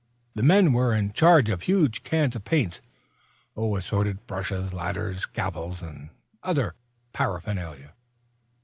[0.33, 2.81] The men were in charge of huge cans of paints,
[3.55, 6.09] assorted brushes, ladders, scaffolds and
[6.41, 6.73] other
[7.13, 7.93] paraphernalia.